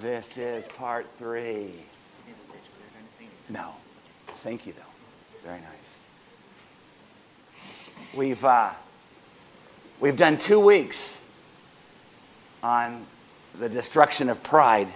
[0.00, 1.72] This is part three.
[3.48, 3.74] No.
[4.44, 5.42] Thank you, though.
[5.44, 5.98] Very nice.
[8.14, 8.70] We've, uh,
[9.98, 11.24] we've done two weeks
[12.62, 13.06] on
[13.58, 14.92] the destruction of pride.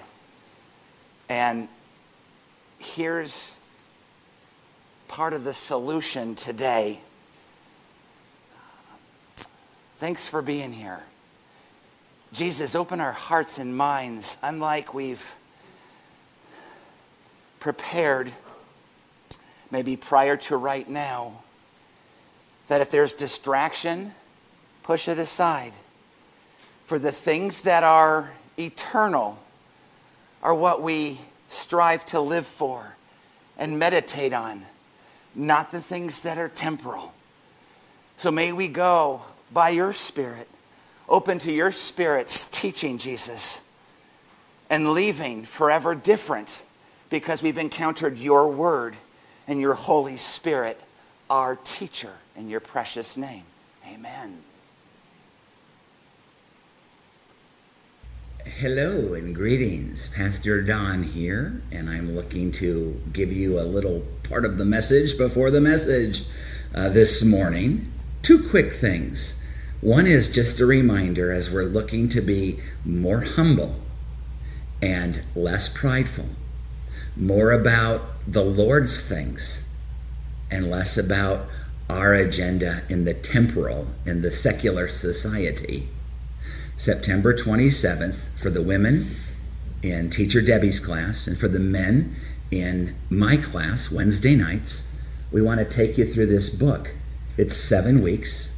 [1.29, 1.66] And
[2.79, 3.59] here's
[5.09, 7.00] part of the solution today.
[9.98, 11.03] Thanks for being here.
[12.32, 15.34] Jesus, open our hearts and minds, unlike we've
[17.60, 18.32] prepared,
[19.70, 21.42] maybe prior to right now,
[22.68, 24.14] that if there's distraction,
[24.82, 25.74] push it aside.
[26.87, 29.38] For the things that are eternal
[30.42, 31.18] are what we
[31.48, 32.96] strive to live for
[33.59, 34.64] and meditate on,
[35.34, 37.12] not the things that are temporal.
[38.16, 39.20] So may we go
[39.52, 40.48] by your Spirit
[41.12, 43.61] open to your Spirit's teaching, Jesus,
[44.71, 46.65] and leaving forever different
[47.11, 48.96] because we've encountered your word
[49.46, 50.80] and your Holy Spirit,
[51.29, 53.43] our teacher, in your precious name.
[53.93, 54.38] Amen.
[58.47, 60.09] Hello and greetings.
[60.09, 65.19] Pastor Don here, and I'm looking to give you a little part of the message
[65.19, 66.25] before the message
[66.75, 67.93] uh, this morning.
[68.22, 69.41] Two quick things.
[69.83, 73.81] One is just a reminder as we're looking to be more humble
[74.81, 76.28] and less prideful,
[77.16, 79.65] more about the Lord's things
[80.53, 81.49] and less about
[81.91, 85.88] our agenda in the temporal, in the secular society.
[86.77, 89.16] September 27th for the women
[89.83, 92.15] in Teacher Debbie's class and for the men
[92.53, 94.88] in my class, Wednesday nights,
[95.33, 96.93] we want to take you through this book.
[97.37, 98.51] It's seven weeks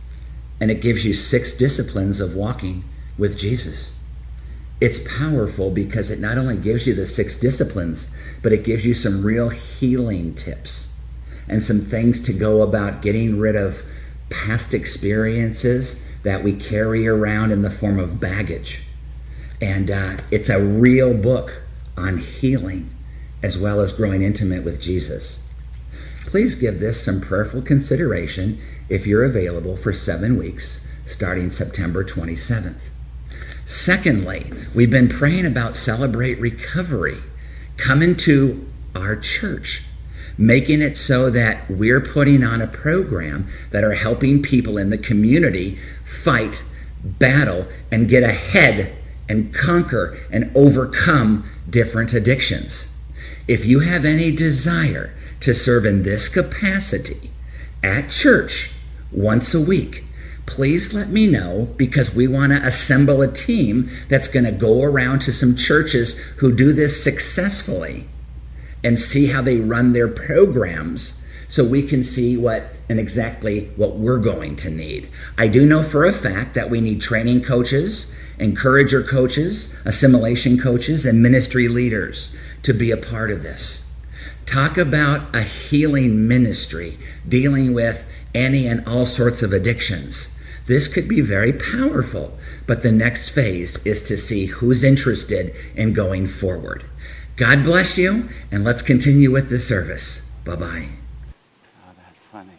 [0.61, 2.85] and it gives you six disciplines of walking
[3.19, 3.93] with Jesus.
[4.81, 8.09] It's powerful because it not only gives you the six disciplines,
[8.43, 10.89] but it gives you some real healing tips
[11.49, 13.83] and some things to go about getting rid of
[14.31, 18.83] past experiences that we carry around in the form of baggage.
[19.61, 21.63] And uh, it's a real book
[21.97, 22.91] on healing
[23.43, 25.44] as well as growing intimate with Jesus
[26.27, 32.81] please give this some prayerful consideration if you're available for seven weeks starting September 27th.
[33.67, 37.19] Secondly, we've been praying about Celebrate Recovery.
[37.77, 39.85] Come into our church,
[40.37, 44.99] making it so that we're putting on a program that are helping people in the
[44.99, 46.63] community fight,
[47.03, 48.97] battle, and get ahead
[49.29, 52.93] and conquer and overcome different addictions.
[53.49, 57.31] If you have any desire to serve in this capacity
[57.83, 58.73] at church
[59.13, 60.03] once a week,
[60.47, 64.83] please let me know because we want to assemble a team that's going to go
[64.83, 68.07] around to some churches who do this successfully
[68.83, 73.97] and see how they run their programs so we can see what and exactly what
[73.97, 75.11] we're going to need.
[75.37, 81.05] I do know for a fact that we need training coaches, encourager coaches, assimilation coaches,
[81.05, 83.84] and ministry leaders to be a part of this.
[84.47, 90.37] Talk about a healing ministry dealing with any and all sorts of addictions.
[90.67, 95.93] This could be very powerful, but the next phase is to see who's interested in
[95.93, 96.85] going forward.
[97.37, 100.31] God bless you, and let's continue with the service.
[100.45, 100.89] Bye bye.
[101.87, 102.59] Oh, that's funny.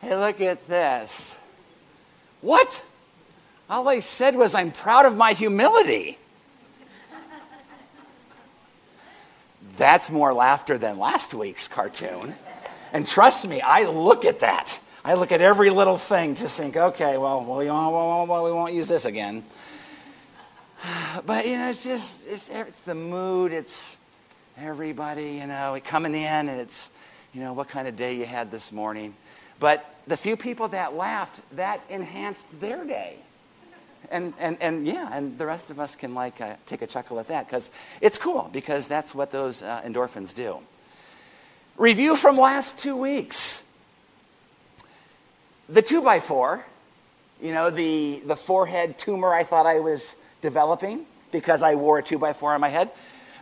[0.00, 1.36] Hey, look at this.
[2.40, 2.84] What?
[3.68, 6.18] All I said was, I'm proud of my humility.
[9.76, 12.34] That's more laughter than last week's cartoon.
[12.92, 14.78] And trust me, I look at that.
[15.04, 18.88] I look at every little thing to think, okay, well, we won't, we won't use
[18.88, 19.44] this again.
[21.26, 23.52] But, you know, it's just, it's, it's the mood.
[23.52, 23.98] It's
[24.58, 26.90] everybody, you know, coming in and it's,
[27.32, 29.14] you know, what kind of day you had this morning.
[29.60, 33.18] But the few people that laughed, that enhanced their day
[34.10, 37.18] and, and, and yeah, and the rest of us can like uh, take a chuckle
[37.18, 37.70] at that because
[38.00, 40.58] it's cool because that's what those uh, endorphins do.
[41.76, 43.66] Review from last two weeks.
[45.68, 46.64] The two by four,
[47.40, 52.02] you know, the, the forehead tumor I thought I was developing because I wore a
[52.02, 52.90] two by four on my head.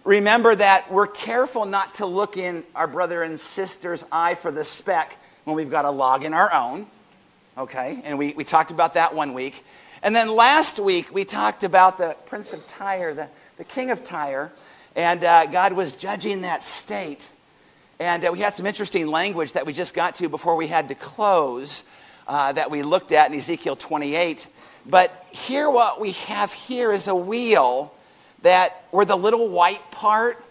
[0.05, 4.65] Remember that we're careful not to look in our brother and sister's eye for the
[4.65, 6.87] speck when we've got a log in our own.
[7.59, 8.01] Okay?
[8.05, 9.65] And we, we talked about that one week.
[10.03, 14.03] And then last week, we talked about the Prince of Tyre, the, the king of
[14.03, 14.51] Tyre,
[14.97, 17.31] and uh, God was judging that state.
[17.99, 20.89] And uh, we had some interesting language that we just got to before we had
[20.89, 21.85] to close
[22.27, 24.49] uh, that we looked at in Ezekiel 28.
[24.87, 27.93] But here, what we have here is a wheel
[28.41, 30.43] that where the little white part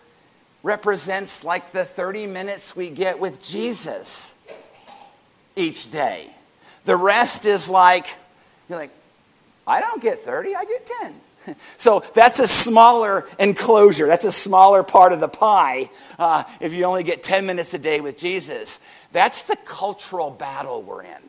[0.62, 4.36] represents like the 30 minutes we get with Jesus
[5.56, 6.30] each day.
[6.86, 8.06] The rest is like,
[8.69, 8.92] you're like,
[9.69, 11.13] I don't get 30, I get 10.
[11.77, 14.07] So that's a smaller enclosure.
[14.07, 15.89] That's a smaller part of the pie
[16.19, 18.80] uh, if you only get 10 minutes a day with Jesus.
[19.12, 21.21] That's the cultural battle we're in.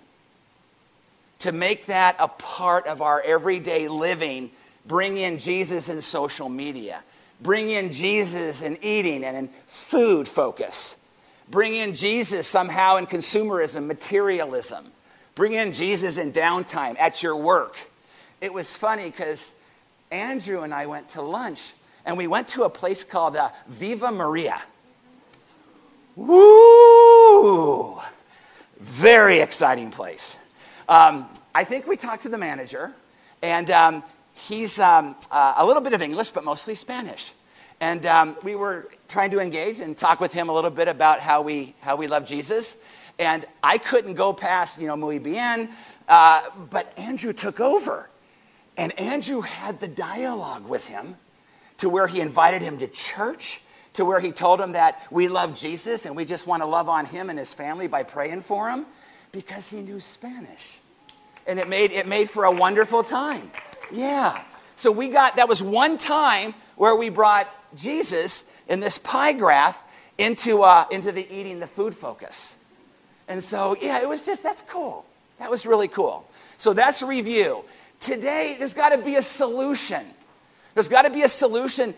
[1.41, 4.51] To make that a part of our everyday living,
[4.85, 7.03] bring in Jesus in social media,
[7.41, 10.99] bring in Jesus in eating and in food focus,
[11.49, 14.85] bring in Jesus somehow in consumerism, materialism,
[15.35, 17.77] bring in Jesus in downtime at your work.
[18.41, 19.53] It was funny because
[20.11, 21.75] Andrew and I went to lunch,
[22.07, 24.63] and we went to a place called uh, Viva Maria.
[26.17, 28.01] Woo!
[28.79, 30.39] Very exciting place.
[30.89, 32.93] Um, I think we talked to the manager,
[33.43, 34.03] and um,
[34.35, 37.33] he's um, uh, a little bit of English, but mostly Spanish.
[37.81, 41.21] And um, we were trying to engage and talk with him a little bit about
[41.21, 42.79] how we, how we love Jesus.
[43.19, 45.71] And I couldn't go past, you know, muy bien,
[46.09, 48.10] uh, but Andrew took over.
[48.81, 51.17] And Andrew had the dialogue with him
[51.77, 53.61] to where he invited him to church,
[53.93, 56.89] to where he told him that we love Jesus and we just want to love
[56.89, 58.87] on him and his family by praying for him
[59.33, 60.79] because he knew Spanish.
[61.47, 63.51] And it made, it made for a wonderful time.
[63.93, 64.43] Yeah.
[64.77, 69.85] So we got, that was one time where we brought Jesus in this pie graph
[70.17, 72.57] into, uh, into the eating the food focus.
[73.29, 75.05] And so, yeah, it was just, that's cool.
[75.39, 76.27] That was really cool.
[76.57, 77.63] So that's review.
[78.01, 80.05] Today, there's got to be a solution.
[80.75, 81.95] There's got to be a solution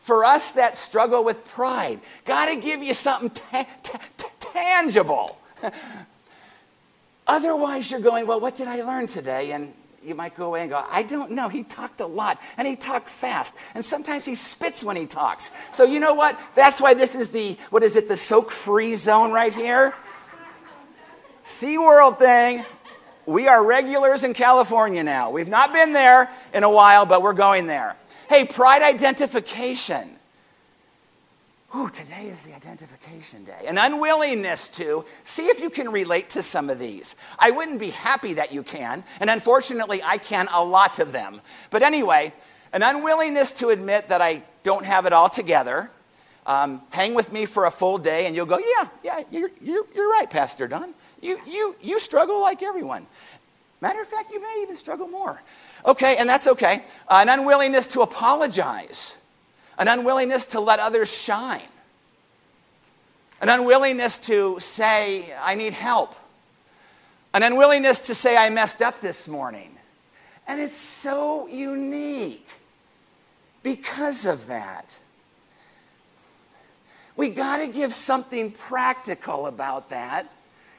[0.00, 2.00] for us that struggle with pride.
[2.24, 5.38] Got to give you something ta- ta- ta- tangible.
[7.26, 9.52] Otherwise, you're going, Well, what did I learn today?
[9.52, 9.72] And
[10.06, 11.48] you might go away and go, I don't know.
[11.48, 13.52] He talked a lot and he talked fast.
[13.74, 15.50] And sometimes he spits when he talks.
[15.72, 16.38] So, you know what?
[16.54, 19.92] That's why this is the, what is it, the soak free zone right here?
[21.44, 22.64] SeaWorld thing.
[23.26, 25.30] We are regulars in California now.
[25.30, 27.96] We've not been there in a while, but we're going there.
[28.28, 30.16] Hey, pride identification.
[31.76, 33.66] Ooh, today is the identification day.
[33.66, 37.16] An unwillingness to see if you can relate to some of these.
[37.38, 41.40] I wouldn't be happy that you can, and unfortunately, I can a lot of them.
[41.70, 42.32] But anyway,
[42.72, 45.90] an unwillingness to admit that I don't have it all together.
[46.46, 49.84] Um, hang with me for a full day, and you'll go, Yeah, yeah, you're, you're,
[49.94, 50.94] you're right, Pastor Don.
[51.20, 53.06] You, you, you struggle like everyone.
[53.80, 55.42] Matter of fact, you may even struggle more.
[55.84, 56.84] Okay, and that's okay.
[57.08, 59.16] Uh, an unwillingness to apologize,
[59.76, 61.68] an unwillingness to let others shine,
[63.40, 66.14] an unwillingness to say, I need help,
[67.34, 69.72] an unwillingness to say, I messed up this morning.
[70.48, 72.46] And it's so unique
[73.62, 74.96] because of that.
[77.16, 80.30] We got to give something practical about that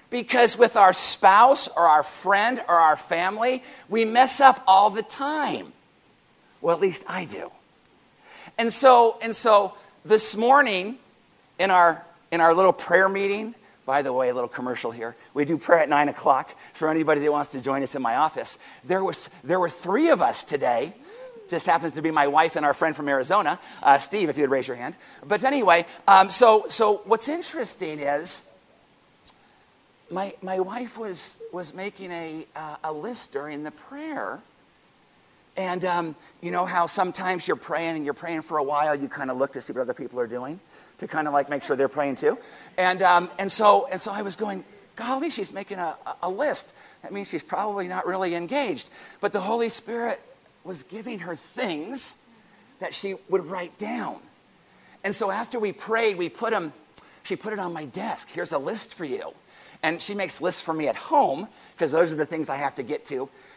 [0.10, 5.04] because with our spouse or our friend or our family, we mess up all the
[5.04, 5.74] time.
[6.62, 7.51] Well, at least I do.
[8.57, 9.74] And so, and so
[10.06, 10.98] this morning
[11.60, 13.54] in our, in our little prayer meeting,
[13.86, 15.16] by the way, a little commercial here.
[15.34, 18.16] We do prayer at 9 o'clock for anybody that wants to join us in my
[18.18, 18.60] office.
[18.84, 20.94] There, was, there were three of us today.
[21.48, 24.50] Just happens to be my wife and our friend from Arizona, uh, Steve, if you'd
[24.50, 24.96] raise your hand.
[25.28, 28.46] But anyway, um, so, so what's interesting is
[30.10, 34.42] my, my wife was, was making a, uh, a list during the prayer.
[35.56, 39.10] And um, you know how sometimes you're praying and you're praying for a while, you
[39.10, 40.60] kind of look to see what other people are doing
[41.00, 42.38] to kind of like make sure they're praying too.
[42.77, 44.63] And, um, and, so, and so I was going,
[44.96, 46.74] golly, she's making a, a list.
[47.04, 48.89] That means she's probably not really engaged.
[49.22, 50.22] But the Holy Spirit
[50.67, 52.21] was giving her things
[52.79, 54.19] that she would write down.
[55.03, 56.74] And so after we prayed, we put them,
[57.24, 58.29] she put it on my desk.
[58.29, 59.33] Here's a list for you.
[59.81, 62.75] And she makes lists for me at home because those are the things I have
[62.75, 63.15] to get to,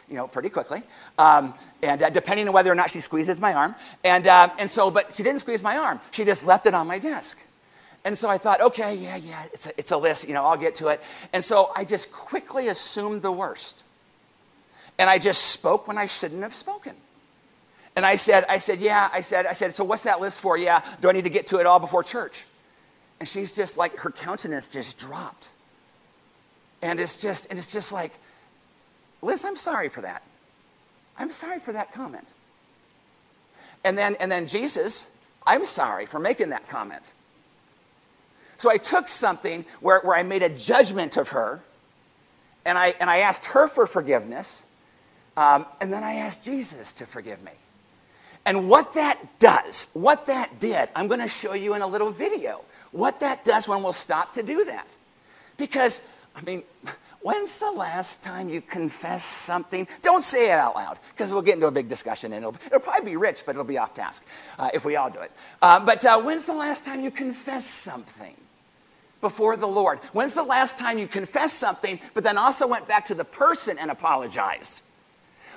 [0.08, 0.82] you know, pretty quickly.
[1.18, 3.74] Um, and uh, depending on whether or not she squeezes my arm.
[4.04, 6.00] And, uh, and so, but she didn't squeeze my arm.
[6.12, 7.42] She just left it on my desk.
[8.04, 10.56] And so I thought, okay, yeah, yeah, it's a, it's a list, you know, I'll
[10.56, 11.02] get to it.
[11.32, 13.82] And so I just quickly assumed the worst.
[15.00, 16.94] And I just spoke when I shouldn't have spoken.
[17.96, 20.58] And I said, I said, yeah, I said, I said, so what's that list for?
[20.58, 22.44] Yeah, do I need to get to it all before church?
[23.18, 25.48] And she's just like, her countenance just dropped.
[26.82, 28.12] And it's just, and it's just like,
[29.22, 30.22] Liz, I'm sorry for that.
[31.18, 32.28] I'm sorry for that comment.
[33.82, 35.08] And then, and then Jesus,
[35.46, 37.12] I'm sorry for making that comment.
[38.58, 41.62] So I took something where, where I made a judgment of her,
[42.66, 44.64] and I, and I asked her for forgiveness,
[45.40, 47.52] um, and then I asked Jesus to forgive me.
[48.44, 52.10] And what that does, what that did, I'm going to show you in a little
[52.10, 52.60] video
[52.92, 54.94] what that does when we'll stop to do that.
[55.56, 56.06] Because,
[56.36, 56.62] I mean,
[57.22, 59.88] when's the last time you confessed something?
[60.02, 62.80] Don't say it out loud, because we'll get into a big discussion, and it'll, it'll
[62.80, 64.22] probably be rich, but it'll be off task
[64.58, 65.32] uh, if we all do it.
[65.62, 68.34] Uh, but uh, when's the last time you confessed something?
[69.22, 69.98] Before the Lord.
[70.12, 73.78] When's the last time you confessed something, but then also went back to the person
[73.78, 74.82] and apologized?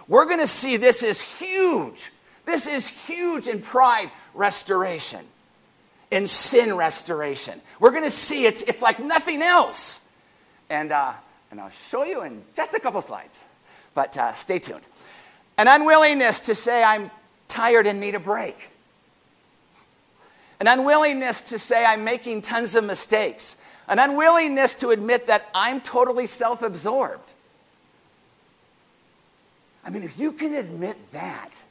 [0.07, 2.11] We're going to see this is huge.
[2.45, 5.21] This is huge in pride restoration,
[6.11, 7.61] in sin restoration.
[7.79, 10.07] We're going to see it's, it's like nothing else.
[10.69, 11.13] And, uh,
[11.51, 13.45] and I'll show you in just a couple slides.
[13.93, 14.81] But uh, stay tuned.
[15.57, 17.11] An unwillingness to say, I'm
[17.47, 18.69] tired and need a break.
[20.59, 23.57] An unwillingness to say, I'm making tons of mistakes.
[23.87, 27.32] An unwillingness to admit that I'm totally self absorbed.
[29.85, 31.61] I mean, if you can admit that,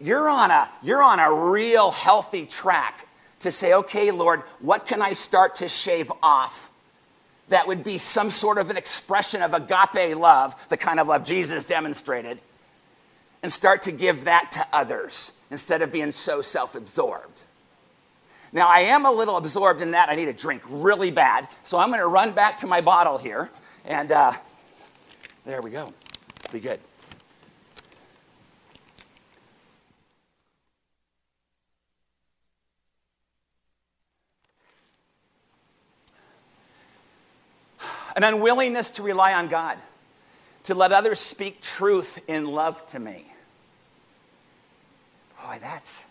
[0.00, 3.06] you're on a, you're on a real healthy track
[3.40, 6.70] to say, okay, Lord, what can I start to shave off
[7.50, 11.24] that would be some sort of an expression of agape love, the kind of love
[11.24, 12.38] Jesus demonstrated,
[13.42, 17.42] and start to give that to others instead of being so self absorbed.
[18.52, 20.08] Now, I am a little absorbed in that.
[20.08, 21.48] I need a drink really bad.
[21.62, 23.48] So I'm going to run back to my bottle here.
[23.84, 24.32] And uh,
[25.44, 25.92] there we go.
[26.52, 26.80] Be good.
[38.16, 39.78] An unwillingness to rely on God,
[40.64, 43.26] to let others speak truth in love to me.
[45.42, 46.04] Boy, that's,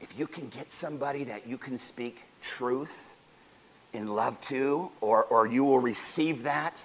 [0.00, 3.12] if you can get somebody that you can speak truth
[3.92, 6.82] in love to, or, or you will receive that,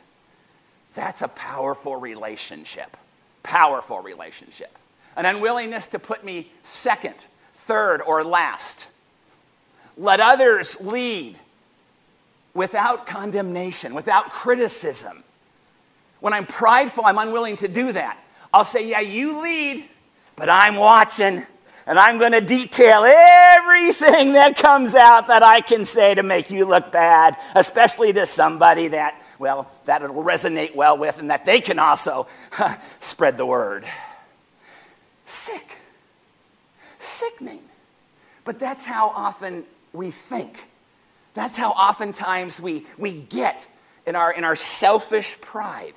[0.93, 2.97] that's a powerful relationship.
[3.43, 4.77] Powerful relationship.
[5.15, 7.15] An unwillingness to put me second,
[7.53, 8.89] third, or last.
[9.97, 11.37] Let others lead
[12.53, 15.23] without condemnation, without criticism.
[16.19, 18.17] When I'm prideful, I'm unwilling to do that.
[18.53, 19.85] I'll say, Yeah, you lead,
[20.35, 21.45] but I'm watching,
[21.87, 26.51] and I'm going to detail everything that comes out that I can say to make
[26.51, 31.45] you look bad, especially to somebody that, well, that it'll resonate well with and that
[31.45, 32.27] they can also
[32.99, 33.85] spread the word.
[35.25, 35.77] Sick.
[36.99, 37.61] Sickening.
[38.43, 40.70] But that's how often we think.
[41.33, 43.67] That's how oftentimes we, we get
[44.05, 45.93] in our, in our selfish pride.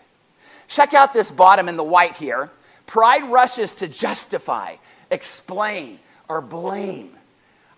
[0.69, 2.51] Check out this bottom in the white here.
[2.87, 4.77] Pride rushes to justify,
[5.11, 5.99] explain,
[6.29, 7.11] or blame.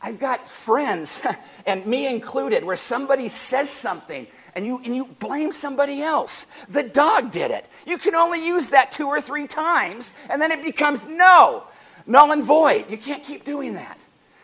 [0.03, 1.23] I've got friends,
[1.67, 6.47] and me included, where somebody says something and you, and you blame somebody else.
[6.69, 7.69] The dog did it.
[7.87, 11.65] You can only use that two or three times, and then it becomes no,
[12.07, 12.91] null and void.
[12.91, 13.99] You can't keep doing that.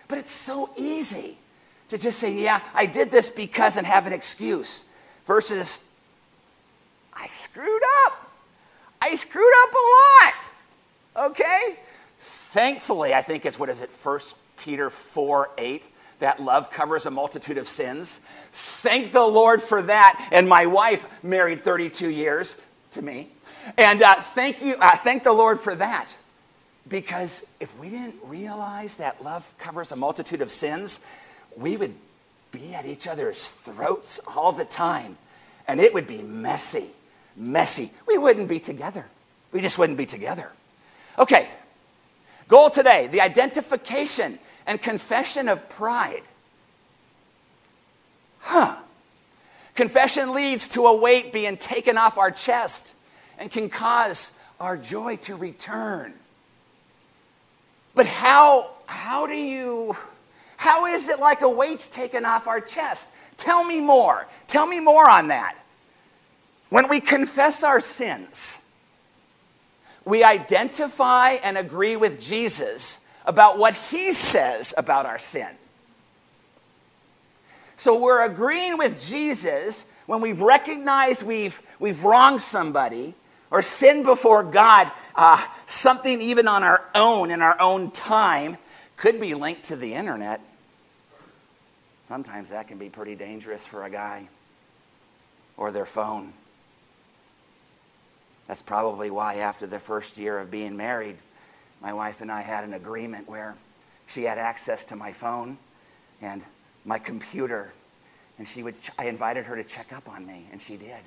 [0.08, 1.38] But it's so easy
[1.88, 4.84] to just say, yeah, I did this because and have an excuse,
[5.26, 5.84] versus
[7.12, 8.30] I screwed up.
[9.00, 11.30] I screwed up a lot.
[11.30, 11.76] Okay?
[12.18, 14.20] Thankfully, I think it's what is it, 1
[14.58, 15.82] Peter 4 8,
[16.20, 18.20] that love covers a multitude of sins.
[18.52, 20.28] Thank the Lord for that.
[20.30, 22.60] And my wife married 32 years
[22.92, 23.30] to me.
[23.76, 26.16] And uh, thank you, uh, thank the Lord for that.
[26.88, 31.00] Because if we didn't realize that love covers a multitude of sins,
[31.56, 31.94] we would
[32.50, 35.16] be at each other's throats all the time.
[35.66, 36.90] And it would be messy,
[37.36, 37.90] messy.
[38.06, 39.06] We wouldn't be together.
[39.52, 40.50] We just wouldn't be together.
[41.18, 41.48] Okay,
[42.48, 46.22] goal today the identification and confession of pride.
[48.40, 48.76] Huh.
[49.74, 52.94] Confession leads to a weight being taken off our chest
[53.38, 56.12] and can cause our joy to return.
[57.94, 59.96] But how, how do you
[60.62, 63.08] how is it like a weight's taken off our chest?
[63.36, 64.28] Tell me more.
[64.46, 65.58] Tell me more on that.
[66.68, 68.64] When we confess our sins,
[70.04, 75.48] we identify and agree with Jesus about what he says about our sin.
[77.74, 83.16] So we're agreeing with Jesus when we've recognized we've, we've wronged somebody
[83.50, 88.58] or sinned before God, uh, something even on our own in our own time,
[88.96, 90.40] could be linked to the internet.
[92.12, 94.28] Sometimes that can be pretty dangerous for a guy
[95.56, 96.34] or their phone.
[98.46, 101.16] That's probably why, after the first year of being married,
[101.80, 103.56] my wife and I had an agreement where
[104.06, 105.56] she had access to my phone
[106.20, 106.44] and
[106.84, 107.72] my computer,
[108.36, 111.00] and she would, I invited her to check up on me, and she did.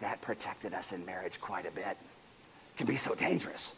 [0.00, 1.84] That protected us in marriage quite a bit.
[1.86, 3.74] It can be so dangerous.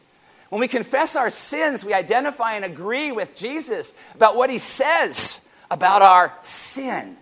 [0.50, 5.46] When we confess our sins, we identify and agree with Jesus about what he says
[5.70, 7.16] about our sin.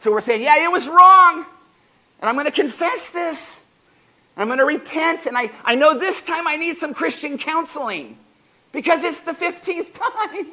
[0.00, 1.46] So we're saying, yeah, it was wrong,
[2.20, 3.64] and I'm going to confess this.
[4.36, 8.18] I'm going to repent, and I, I know this time I need some Christian counseling
[8.72, 9.94] because it's the 15th
[10.32, 10.48] time,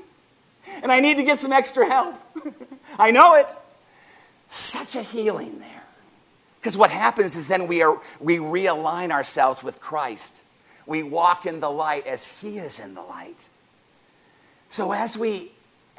[0.84, 2.16] and I need to get some extra help.
[3.00, 3.48] I know it.
[4.48, 5.84] Such a healing there.
[6.60, 10.44] Because what happens is then we, are, we realign ourselves with Christ.
[10.86, 13.48] We walk in the light as He is in the light.
[14.70, 15.52] So as we,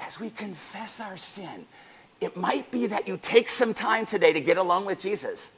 [0.07, 1.67] as we confess our sin,
[2.21, 5.53] it might be that you take some time today to get along with Jesus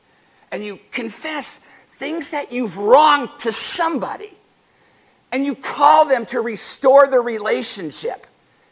[0.50, 1.60] and you confess
[1.92, 4.32] things that you've wronged to somebody
[5.32, 8.26] and you call them to restore the relationship.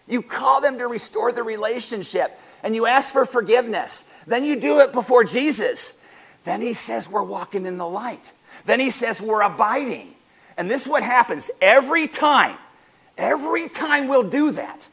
[0.06, 4.04] You call them to restore the relationship and you ask for forgiveness.
[4.26, 5.98] Then you do it before Jesus.
[6.44, 8.32] Then he says we're walking in the light.
[8.66, 10.14] Then he says we're abiding.
[10.56, 12.58] And this is what happens every time.
[13.16, 14.88] Every time we'll do that.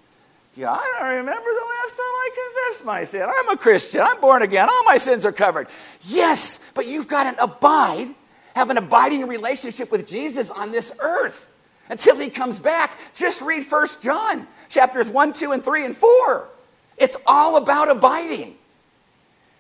[0.60, 3.22] Yeah, I don't remember the last time I confessed my sin.
[3.22, 4.02] I'm a Christian.
[4.02, 4.68] I'm born again.
[4.68, 5.70] All my sins are covered.
[6.02, 8.14] Yes, but you've got to abide,
[8.56, 11.50] have an abiding relationship with Jesus on this earth
[11.88, 12.98] until he comes back.
[13.16, 16.50] Just read First John chapters 1, 2, and 3, and 4.
[16.98, 18.56] It's all about abiding.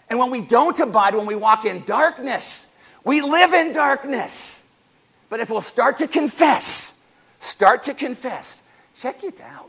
[0.09, 2.75] And when we don't abide, when we walk in darkness,
[3.05, 4.75] we live in darkness.
[5.29, 7.01] But if we'll start to confess,
[7.39, 8.63] start to confess,
[8.93, 9.68] check it out.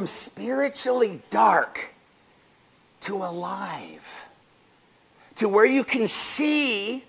[0.00, 1.90] from spiritually dark
[3.02, 4.30] to alive,
[5.34, 7.04] to where you can see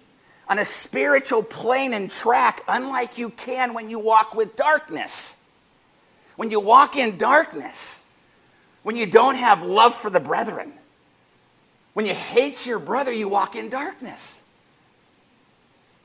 [0.50, 5.38] on a spiritual plane and track, unlike you can when you walk with darkness.
[6.36, 8.06] When you walk in darkness,
[8.84, 10.74] when you don't have love for the brethren,
[11.94, 14.42] when you hate your brother, you walk in darkness.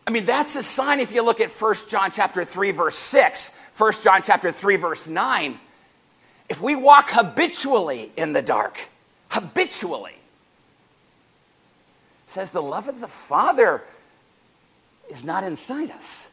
[0.07, 3.59] I mean, that's a sign if you look at 1 John chapter 3, verse 6,
[3.77, 5.59] 1 John chapter 3, verse 9
[6.49, 8.89] if we walk habitually in the dark,
[9.31, 10.15] habitually,
[12.27, 13.83] says the love of the Father
[15.11, 16.31] is not inside us.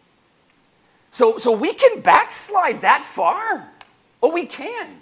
[1.11, 3.69] So, so we can backslide that far.
[4.21, 5.01] Oh, we can.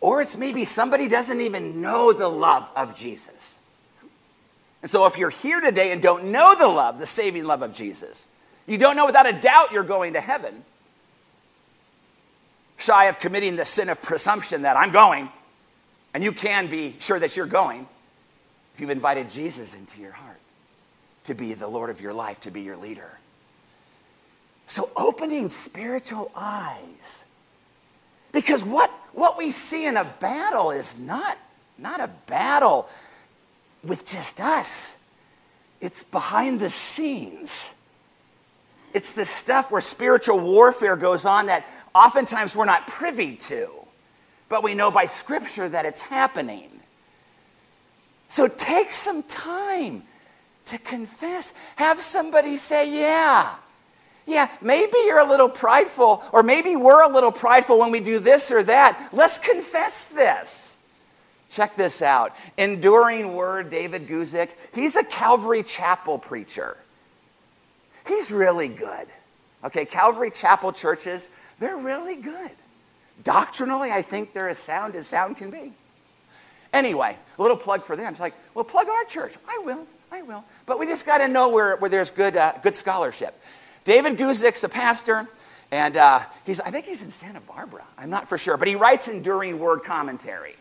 [0.00, 3.58] Or it's maybe somebody doesn't even know the love of Jesus.
[4.82, 7.74] And so if you're here today and don't know the love, the saving love of
[7.74, 8.28] Jesus,
[8.66, 10.64] you don't know without a doubt you're going to heaven
[12.80, 15.30] shy of committing the sin of presumption that I'm going,
[16.14, 17.86] and you can be sure that you're going
[18.74, 20.40] if you've invited Jesus into your heart
[21.24, 23.18] to be the Lord of your life, to be your leader.
[24.66, 27.24] So, opening spiritual eyes.
[28.32, 31.36] Because what, what we see in a battle is not,
[31.76, 32.88] not a battle
[33.82, 34.96] with just us,
[35.80, 37.68] it's behind the scenes.
[38.92, 43.70] It's the stuff where spiritual warfare goes on that oftentimes we're not privy to,
[44.48, 46.68] but we know by Scripture that it's happening.
[48.28, 50.04] So take some time
[50.66, 51.52] to confess.
[51.76, 53.54] Have somebody say, Yeah,
[54.26, 58.18] yeah, maybe you're a little prideful, or maybe we're a little prideful when we do
[58.18, 59.10] this or that.
[59.12, 60.76] Let's confess this.
[61.50, 62.36] Check this out.
[62.56, 66.76] Enduring Word, David Guzik, he's a Calvary Chapel preacher.
[68.10, 69.06] He's really good.
[69.62, 71.28] Okay, Calvary Chapel churches,
[71.60, 72.50] they're really good.
[73.22, 75.72] Doctrinally, I think they're as sound as sound can be.
[76.72, 78.10] Anyway, a little plug for them.
[78.10, 79.34] It's like, well, plug our church.
[79.48, 80.44] I will, I will.
[80.66, 83.40] But we just got to know where, where there's good, uh, good scholarship.
[83.84, 85.28] David Guzik's a pastor,
[85.70, 87.84] and uh, he's, I think he's in Santa Barbara.
[87.96, 88.56] I'm not for sure.
[88.56, 90.56] But he writes enduring word commentary,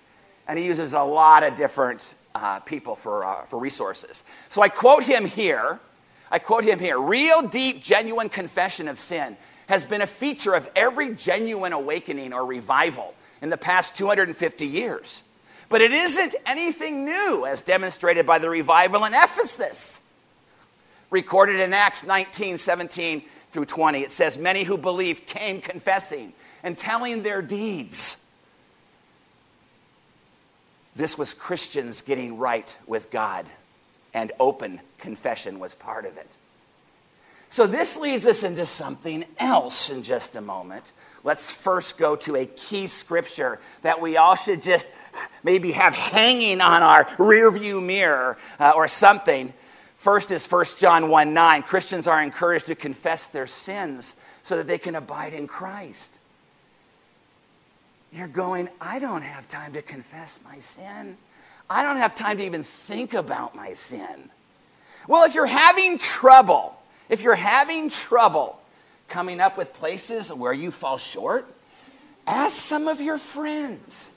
[0.48, 4.24] and he uses a lot of different uh, people for, uh, for resources.
[4.50, 5.80] So I quote him here.
[6.32, 9.38] I quote him here real, deep, genuine confession of sin
[9.68, 15.24] has been a feature of every genuine awakening or revival in the past 250 years.
[15.70, 20.02] But it isn't anything new, as demonstrated by the revival in Ephesus.
[21.12, 26.78] Recorded in Acts 19 17 through 20, it says, Many who believed came confessing and
[26.78, 28.24] telling their deeds.
[30.96, 33.46] This was Christians getting right with God,
[34.14, 36.38] and open confession was part of it.
[37.52, 40.92] So, this leads us into something else in just a moment.
[41.24, 44.88] Let's first go to a key scripture that we all should just
[45.44, 49.54] maybe have hanging on our rearview mirror uh, or something.
[49.96, 51.64] First is 1 John 1 9.
[51.64, 56.20] Christians are encouraged to confess their sins so that they can abide in Christ.
[58.12, 61.18] You're going, I don't have time to confess my sin.
[61.70, 64.30] I don't have time to even think about my sin.
[65.08, 66.80] Well, if you're having trouble,
[67.10, 68.60] if you're having trouble
[69.08, 71.48] coming up with places where you fall short,
[72.26, 74.14] ask some of your friends.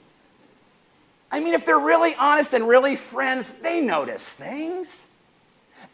[1.31, 5.07] I mean, if they're really honest and really friends, they notice things.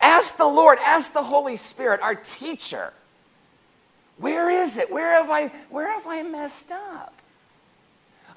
[0.01, 2.93] Ask the Lord, ask the Holy Spirit, our teacher.
[4.17, 4.91] Where is it?
[4.91, 7.13] Where have I where have I messed up?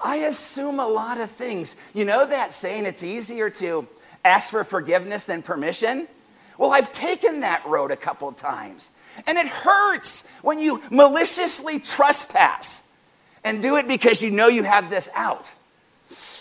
[0.01, 1.75] I assume a lot of things.
[1.93, 3.87] You know that saying it's easier to
[4.25, 6.07] ask for forgiveness than permission?
[6.57, 8.91] Well, I've taken that road a couple times.
[9.27, 12.83] And it hurts when you maliciously trespass
[13.43, 15.51] and do it because you know you have this out.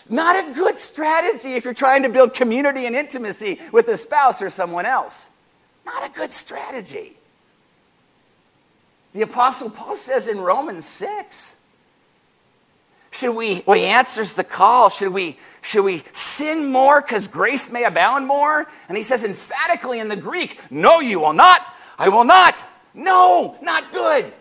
[0.08, 4.42] Not a good strategy if you're trying to build community and intimacy with a spouse
[4.42, 5.30] or someone else.
[5.84, 7.16] Not a good strategy.
[9.12, 11.56] The Apostle Paul says in Romans 6
[13.12, 14.88] should we, well, he answers the call.
[14.88, 18.66] Should we, should we sin more because grace may abound more?
[18.88, 21.60] And he says emphatically in the Greek, no, you will not.
[21.98, 22.66] I will not.
[22.94, 24.32] No, not good.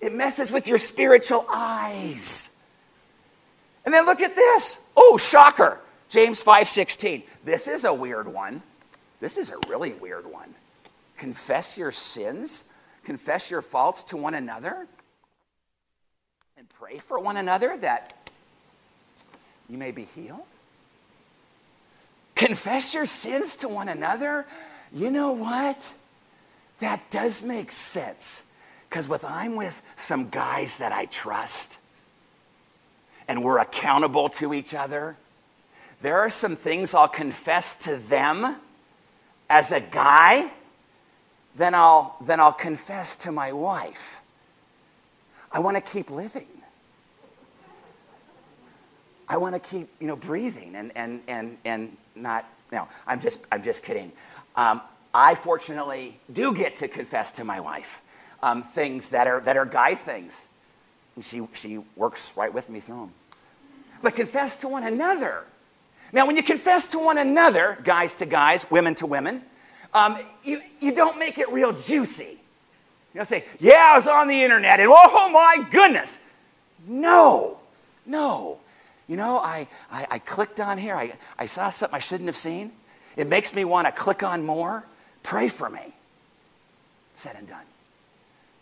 [0.00, 2.56] It messes with your spiritual eyes.
[3.84, 4.82] And then look at this.
[4.96, 5.78] Oh, shocker.
[6.08, 7.22] James 5:16.
[7.44, 8.62] This is a weird one.
[9.20, 10.54] This is a really weird one.
[11.18, 12.64] Confess your sins,
[13.04, 14.88] confess your faults to one another
[16.60, 18.12] and pray for one another that
[19.66, 20.44] you may be healed?
[22.34, 24.44] Confess your sins to one another?
[24.92, 25.94] You know what?
[26.80, 28.46] That does make sense.
[28.90, 31.78] Because with I'm with some guys that I trust
[33.26, 35.16] and we're accountable to each other,
[36.02, 38.56] there are some things I'll confess to them
[39.48, 40.52] as a guy,
[41.56, 44.20] then I'll, then I'll confess to my wife.
[45.52, 46.46] I want to keep living.
[49.28, 53.40] I want to keep, you know, breathing and, and, and, and not, no, I'm just,
[53.52, 54.10] I'm just kidding.
[54.56, 54.80] Um,
[55.14, 58.00] I fortunately do get to confess to my wife
[58.42, 60.46] um, things that are, that are guy things.
[61.14, 63.12] And she, she works right with me through them.
[64.02, 65.44] But confess to one another.
[66.12, 69.42] Now, when you confess to one another, guys to guys, women to women,
[69.94, 72.39] um, you, you don't make it real juicy.
[73.12, 76.24] You don't say, yeah, I was on the internet and oh my goodness.
[76.86, 77.58] No,
[78.06, 78.58] no.
[79.08, 82.36] You know, I, I, I clicked on here, I, I saw something I shouldn't have
[82.36, 82.70] seen.
[83.16, 84.84] It makes me want to click on more.
[85.24, 85.94] Pray for me.
[87.16, 87.64] Said and done.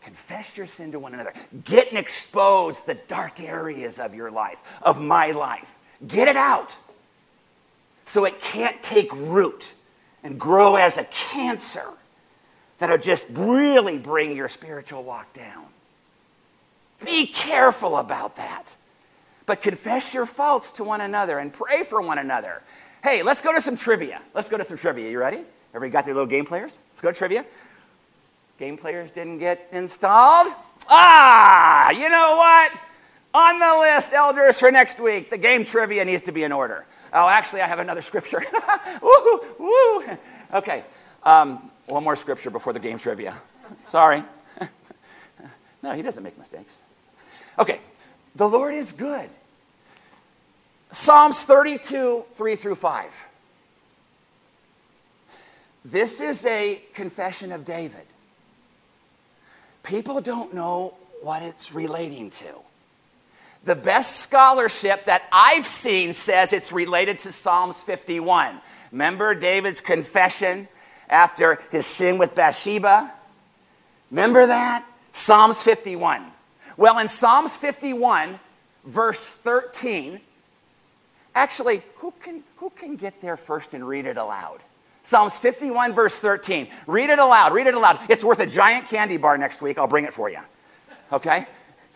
[0.02, 1.34] Confess your sin to one another.
[1.64, 5.74] Get and expose the dark areas of your life, of my life.
[6.06, 6.78] Get it out
[8.06, 9.74] so it can't take root
[10.22, 11.84] and grow as a cancer
[12.78, 15.66] that'll just really bring your spiritual walk down.
[17.04, 18.76] Be careful about that.
[19.46, 22.62] But confess your faults to one another and pray for one another.
[23.02, 24.20] Hey, let's go to some trivia.
[24.34, 25.10] Let's go to some trivia.
[25.10, 25.42] You ready?
[25.74, 26.78] Everybody got their little game players?
[26.92, 27.46] Let's go to trivia.
[28.58, 30.52] Game players didn't get installed?
[30.88, 32.72] Ah, you know what?
[33.34, 36.84] On the list, elders, for next week, the game trivia needs to be in order.
[37.12, 38.44] Oh, actually, I have another scripture.
[39.02, 40.04] woo, woo.
[40.54, 40.84] Okay,
[41.22, 43.34] um, one more scripture before the game trivia.
[43.86, 44.22] Sorry.
[45.82, 46.78] no, he doesn't make mistakes.
[47.58, 47.80] Okay,
[48.36, 49.30] the Lord is good.
[50.92, 53.26] Psalms 32, 3 through 5.
[55.84, 58.02] This is a confession of David.
[59.82, 62.46] People don't know what it's relating to.
[63.64, 68.60] The best scholarship that I've seen says it's related to Psalms 51.
[68.92, 70.68] Remember David's confession
[71.08, 73.12] after his sin with Bathsheba.
[74.10, 74.86] Remember that?
[75.12, 76.24] Psalms 51.
[76.76, 78.38] Well, in Psalms 51,
[78.84, 80.20] verse 13,
[81.34, 84.60] actually, who can, who can get there first and read it aloud?
[85.02, 86.68] Psalms 51, verse 13.
[86.86, 87.52] Read it aloud.
[87.52, 87.98] Read it aloud.
[88.08, 89.78] It's worth a giant candy bar next week.
[89.78, 90.40] I'll bring it for you.
[91.12, 91.46] Okay?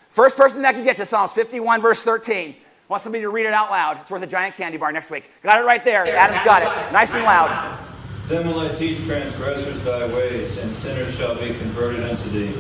[0.09, 2.57] First person that can get to Psalms 51, verse 13.
[2.89, 3.99] Want somebody to read it out loud.
[4.01, 5.31] It's worth a giant candy bar next week.
[5.43, 6.07] Got it right there.
[6.07, 6.93] Adam's got it.
[6.93, 7.92] Nice and loud.
[8.29, 12.55] Then will I teach transgressors thy ways, and sinners shall be converted unto thee.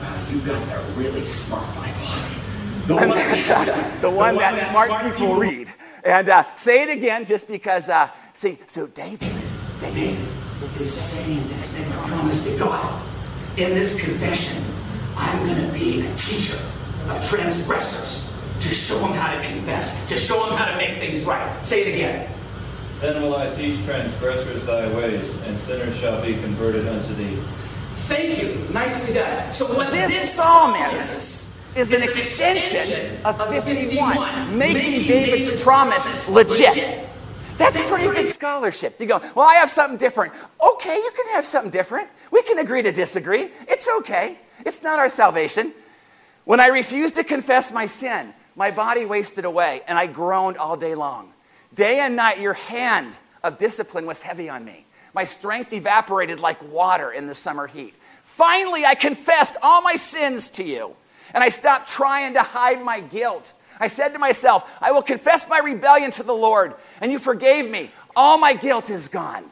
[0.00, 2.38] Wow, you got that really smart Bible.
[2.86, 5.68] The one, that, the one that, smart, smart people, people read.
[6.04, 9.32] And uh, say it again just because, uh, see, so David,
[9.80, 10.16] David
[10.64, 13.04] is saying this and promise to God
[13.58, 14.62] in this confession,
[15.16, 16.58] I'm going to be a teacher
[17.08, 21.24] of transgressors to show them how to confess, to show them how to make things
[21.24, 21.66] right.
[21.66, 22.37] Say it again.
[23.00, 27.38] Then will I teach transgressors thy ways, and sinners shall be converted unto thee.
[28.08, 28.66] Thank you.
[28.72, 29.52] Nicely done.
[29.52, 37.06] So, what this, this psalm is, is an extension of 51, making David's promise legit.
[37.56, 39.00] That's pretty good scholarship.
[39.00, 40.32] You go, well, I have something different.
[40.64, 42.08] Okay, you can have something different.
[42.30, 43.50] We can agree to disagree.
[43.68, 44.38] It's okay.
[44.64, 45.72] It's not our salvation.
[46.44, 50.76] When I refused to confess my sin, my body wasted away, and I groaned all
[50.76, 51.32] day long.
[51.78, 54.84] Day and night, your hand of discipline was heavy on me.
[55.14, 57.94] My strength evaporated like water in the summer heat.
[58.24, 60.96] Finally, I confessed all my sins to you,
[61.32, 63.52] and I stopped trying to hide my guilt.
[63.78, 67.70] I said to myself, I will confess my rebellion to the Lord, and you forgave
[67.70, 67.92] me.
[68.16, 69.44] All my guilt is gone.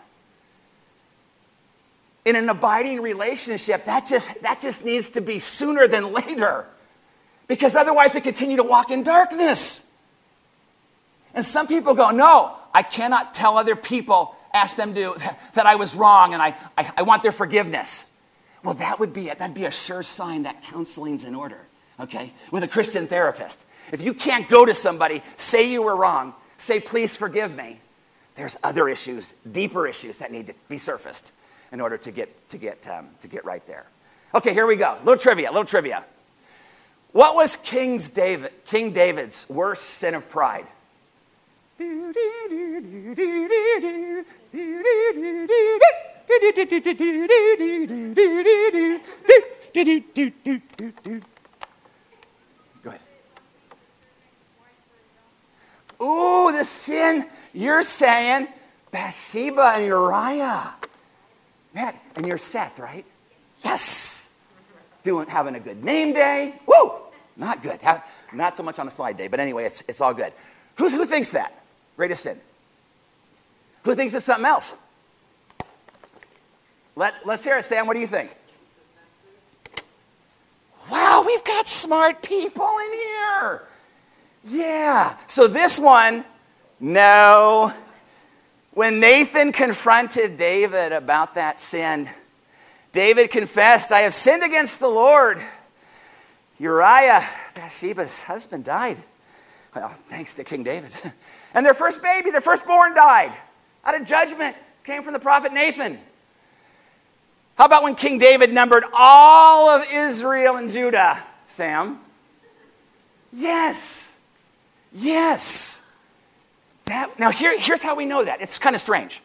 [2.25, 6.67] In an abiding relationship, that just, that just needs to be sooner than later,
[7.47, 9.86] because otherwise we continue to walk in darkness.
[11.37, 15.15] And some people go, No, I cannot tell other people, ask them to,
[15.55, 18.13] that I was wrong and I, I, I want their forgiveness.
[18.65, 19.39] Well, that would be it.
[19.39, 21.61] That'd be a sure sign that counseling's in order,
[22.01, 22.33] okay?
[22.51, 23.65] With a Christian therapist.
[23.93, 27.79] If you can't go to somebody, say you were wrong, say, please forgive me,
[28.35, 31.33] there's other issues, deeper issues that need to be surfaced
[31.71, 33.87] in order to get, to get, um, to get right there.
[34.35, 34.99] Okay, here we go.
[35.05, 36.05] Little trivia, little trivia.
[37.13, 40.67] What was King's David, King David's worst sin of pride?
[41.79, 42.17] Good.
[56.03, 58.49] Ooh, the sin you're saying
[58.91, 60.75] Bathsheba and Uriah.
[61.75, 63.05] Man, and you're Seth, right?
[63.63, 64.33] Yes.
[65.03, 66.55] Doing having a good name day.
[66.67, 66.93] Woo!
[67.37, 67.81] Not good.
[68.33, 70.33] Not so much on a slide day, but anyway, it's, it's all good.
[70.77, 71.66] Who's, who thinks that?
[71.97, 72.41] Greatest sin.
[73.85, 74.75] Who thinks it's something else?
[76.95, 77.87] Let, let's hear it, Sam.
[77.87, 78.31] What do you think?
[80.91, 83.63] Wow, we've got smart people in here.
[84.45, 85.17] Yeah.
[85.27, 86.25] So this one,
[86.81, 87.73] no.
[88.73, 92.09] When Nathan confronted David about that sin,
[92.93, 95.41] David confessed, I have sinned against the Lord.
[96.59, 98.99] Uriah, Bathsheba's husband, died.
[99.75, 100.93] Well, thanks to King David.
[101.57, 103.33] And their first baby, their firstborn, died
[103.83, 104.55] out of judgment.
[104.85, 105.99] Came from the prophet Nathan.
[107.57, 111.99] How about when King David numbered all of Israel and Judah, Sam?
[113.33, 114.19] Yes.
[114.93, 115.85] Yes.
[116.85, 118.43] That, now, here, here's how we know that.
[118.43, 119.23] It's kind of strange.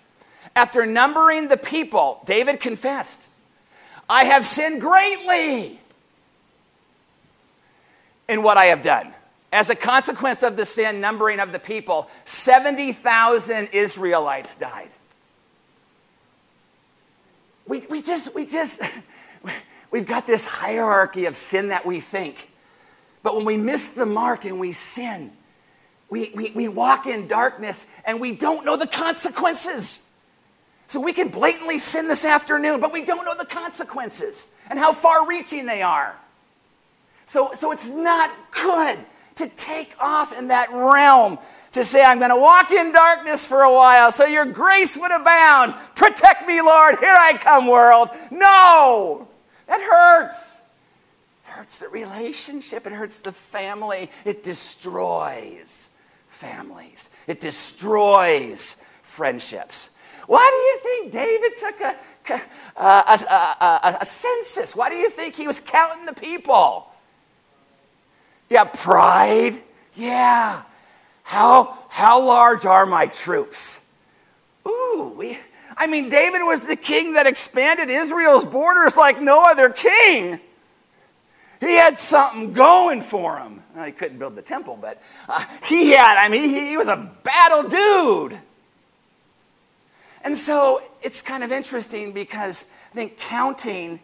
[0.56, 3.28] After numbering the people, David confessed,
[4.10, 5.80] I have sinned greatly
[8.30, 9.14] in what I have done.
[9.52, 14.90] As a consequence of the sin numbering of the people, 70,000 Israelites died.
[17.68, 18.82] We, we just, we just,
[19.92, 22.50] we've got this hierarchy of sin that we think.
[23.24, 25.32] But when we miss the mark and we sin,
[26.10, 30.10] we, we, we walk in darkness and we don't know the consequences.
[30.88, 34.92] So we can blatantly sin this afternoon, but we don't know the consequences and how
[34.92, 36.16] far reaching they are.
[37.28, 38.98] So, so it's not good
[39.36, 41.40] to take off in that realm
[41.74, 45.12] to say, I'm going to walk in darkness for a while so your grace would
[45.12, 45.76] abound.
[45.96, 47.00] Protect me, Lord.
[47.00, 48.10] Here I come, world.
[48.30, 49.28] No,
[49.68, 50.58] that hurts.
[51.46, 55.90] It hurts the relationship, it hurts the family, it destroys
[56.28, 59.92] families, it destroys friendships.
[60.28, 61.96] Why do you think David took a,
[62.78, 64.76] a, a, a, census?
[64.76, 66.91] Why do you think he was counting the people?
[68.52, 69.62] Yeah, pride.
[69.96, 70.64] Yeah.
[71.24, 73.86] How, how large are my troops?
[74.68, 75.38] Ooh, we,
[75.78, 80.42] I mean, David was the king that expanded Israel's borders like no other king.
[81.62, 83.64] He had something going for him.
[83.74, 86.90] Well, he couldn't build the temple, but uh, he had, I mean, he, he was
[86.90, 88.38] a battle dude.
[90.26, 94.02] And so it's kind of interesting because I think counting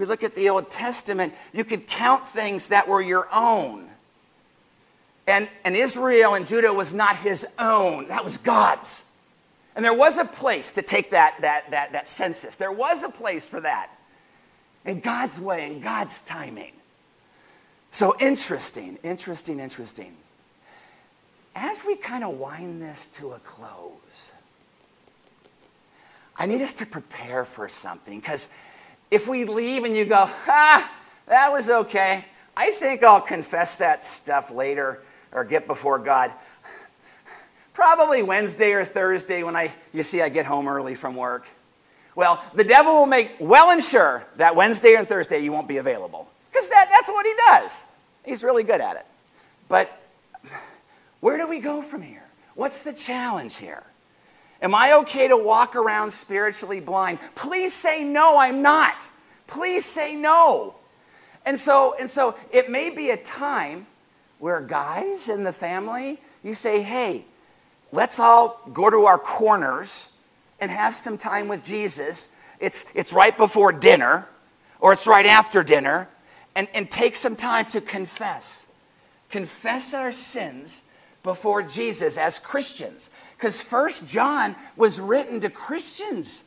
[0.00, 3.88] we look at the Old Testament, you could count things that were your own.
[5.26, 9.06] And, and Israel and Judah was not his own, that was God's.
[9.76, 12.56] And there was a place to take that, that, that, that census.
[12.56, 13.90] There was a place for that.
[14.84, 16.72] In God's way, in God's timing.
[17.92, 20.16] So interesting, interesting, interesting.
[21.54, 24.32] As we kind of wind this to a close,
[26.36, 28.48] I need us to prepare for something because
[29.10, 30.90] if we leave and you go, ah,
[31.26, 32.24] that was okay,
[32.56, 36.32] I think I'll confess that stuff later or get before God.
[37.72, 41.46] Probably Wednesday or Thursday when I, you see, I get home early from work.
[42.14, 45.78] Well, the devil will make well and sure that Wednesday and Thursday you won't be
[45.78, 46.28] available.
[46.50, 47.84] Because that, that's what he does.
[48.24, 49.06] He's really good at it.
[49.68, 49.90] But
[51.20, 52.24] where do we go from here?
[52.54, 53.84] What's the challenge here?
[54.62, 57.18] Am I okay to walk around spiritually blind?
[57.34, 59.08] Please say no, I'm not.
[59.46, 60.74] Please say no.
[61.46, 63.86] And so, and so it may be a time
[64.38, 67.24] where guys in the family, you say, hey,
[67.92, 70.06] let's all go to our corners
[70.60, 72.28] and have some time with Jesus.
[72.58, 74.28] It's, it's right before dinner
[74.80, 76.08] or it's right after dinner,
[76.56, 78.66] and, and take some time to confess.
[79.28, 80.82] Confess our sins
[81.22, 83.10] before Jesus as Christians.
[83.36, 86.44] Because First John was written to Christians.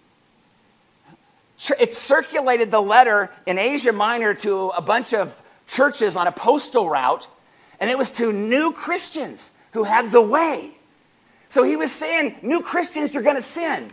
[1.79, 6.89] It circulated the letter in Asia Minor to a bunch of churches on a postal
[6.89, 7.27] route,
[7.79, 10.71] and it was to new Christians who had the way.
[11.49, 13.91] So he was saying, new Christians you're going to sin.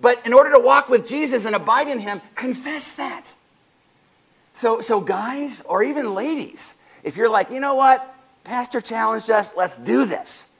[0.00, 3.32] But in order to walk with Jesus and abide in him, confess that.
[4.54, 8.13] So, so guys, or even ladies, if you're like, you know what,
[8.44, 10.52] Pastor challenged us, let's do this.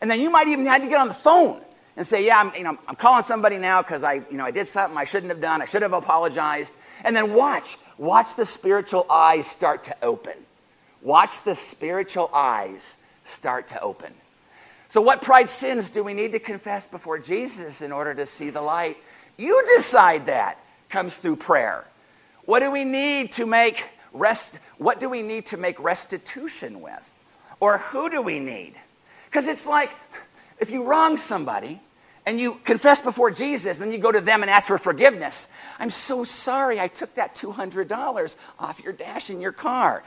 [0.00, 1.60] And then you might even have to get on the phone
[1.96, 4.50] and say, yeah, I'm, you know, I'm calling somebody now because I, you know, I
[4.50, 5.60] did something I shouldn't have done.
[5.60, 6.72] I should have apologized.
[7.04, 10.34] And then watch, watch the spiritual eyes start to open.
[11.02, 14.12] Watch the spiritual eyes start to open.
[14.88, 18.50] So, what pride sins do we need to confess before Jesus in order to see
[18.50, 18.98] the light?
[19.38, 21.86] You decide that comes through prayer.
[22.44, 24.58] What do we need to make rest?
[24.78, 27.19] What do we need to make restitution with?
[27.60, 28.74] Or who do we need?
[29.26, 29.90] Because it's like
[30.58, 31.80] if you wrong somebody
[32.26, 35.48] and you confess before Jesus, then you go to them and ask for forgiveness.
[35.78, 40.02] I'm so sorry I took that $200 off your dash in your car.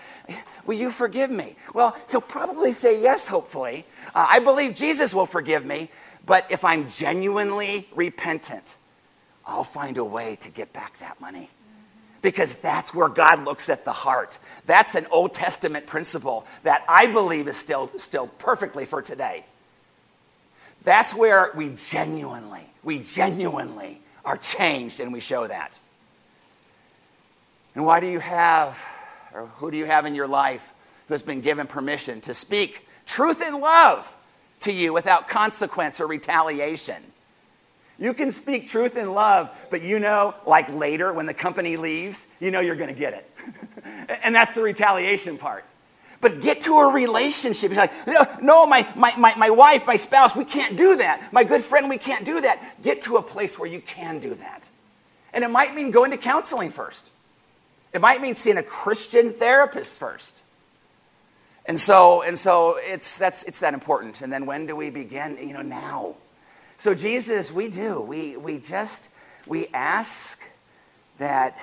[0.65, 1.55] Will you forgive me?
[1.73, 3.85] Well, he'll probably say yes, hopefully.
[4.13, 5.89] Uh, I believe Jesus will forgive me,
[6.25, 8.77] but if I'm genuinely repentant,
[9.45, 11.49] I'll find a way to get back that money
[12.23, 14.39] because that's where God looks at the heart.
[14.65, 19.45] That's an Old Testament principle that I believe is still, still perfectly for today.
[20.83, 25.79] That's where we genuinely, we genuinely are changed and we show that.
[27.75, 28.79] And why do you have,
[29.33, 30.73] or who do you have in your life
[31.07, 34.15] who has been given permission to speak truth in love
[34.61, 37.03] to you without consequence or retaliation?
[37.99, 42.27] You can speak truth in love, but you know, like later when the company leaves,
[42.39, 43.31] you know you're going to get it.
[44.23, 45.65] and that's the retaliation part.
[46.19, 47.71] But get to a relationship.
[47.71, 51.33] You're like, no, my, my, my, my wife, my spouse, we can't do that.
[51.33, 52.81] My good friend, we can't do that.
[52.81, 54.69] Get to a place where you can do that.
[55.33, 57.09] And it might mean going to counseling first.
[57.93, 60.41] It might mean seeing a Christian therapist first.
[61.65, 64.21] And so, and so it's, that's, it's that important.
[64.21, 65.37] And then when do we begin?
[65.41, 66.15] You know, now.
[66.77, 68.01] So, Jesus, we do.
[68.01, 69.09] We, we just,
[69.47, 70.41] we ask
[71.17, 71.57] that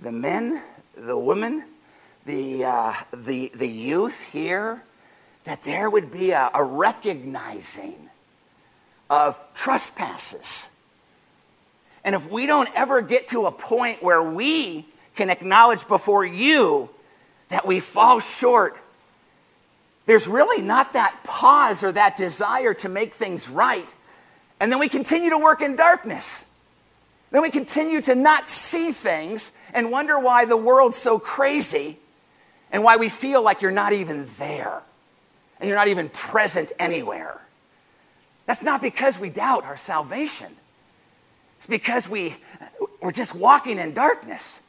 [0.00, 0.62] the men,
[0.96, 1.64] the women,
[2.26, 4.82] the, uh, the, the youth here,
[5.44, 8.10] that there would be a, a recognizing
[9.10, 10.74] of trespasses.
[12.02, 16.90] And if we don't ever get to a point where we can acknowledge before you
[17.48, 18.76] that we fall short,
[20.06, 23.92] there's really not that pause or that desire to make things right
[24.60, 26.44] and then we continue to work in darkness.
[27.30, 31.98] Then we continue to not see things and wonder why the world's so crazy
[32.70, 34.82] and why we feel like you're not even there
[35.58, 37.40] and you're not even present anywhere.
[38.46, 40.54] That's not because we doubt our salvation.
[41.56, 42.36] It's because we,
[43.00, 44.60] we're just walking in darkness,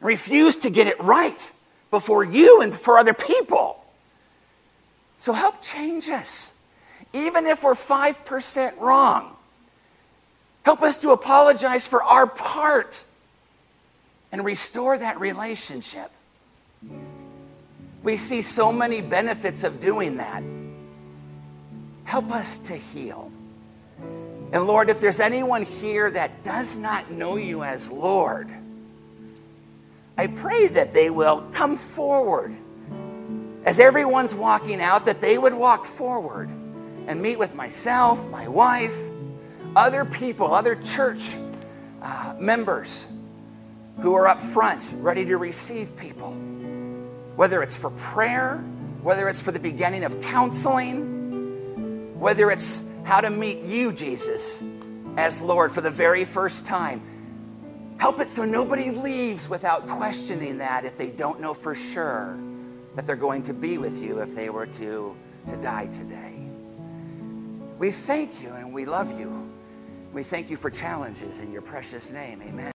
[0.00, 1.50] refuse to get it right
[1.90, 3.82] before you and for other people.
[5.16, 6.57] So help change us
[7.12, 9.36] even if we're 5% wrong.
[10.64, 13.04] Help us to apologize for our part
[14.30, 16.10] and restore that relationship.
[18.02, 20.42] We see so many benefits of doing that.
[22.04, 23.32] Help us to heal.
[24.52, 28.48] And Lord, if there's anyone here that does not know you as Lord,
[30.16, 32.56] I pray that they will come forward.
[33.64, 36.50] As everyone's walking out, that they would walk forward
[37.08, 38.94] and meet with myself, my wife,
[39.74, 41.34] other people, other church
[42.02, 43.06] uh, members
[44.00, 46.32] who are up front ready to receive people.
[47.34, 48.58] Whether it's for prayer,
[49.02, 54.62] whether it's for the beginning of counseling, whether it's how to meet you, Jesus,
[55.16, 57.00] as Lord for the very first time.
[57.98, 62.38] Help it so nobody leaves without questioning that if they don't know for sure
[62.96, 66.27] that they're going to be with you if they were to, to die today.
[67.78, 69.48] We thank you and we love you.
[70.12, 72.42] We thank you for challenges in your precious name.
[72.42, 72.66] Amen.